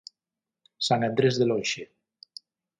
[0.87, 1.83] San Andrés de Lonxe.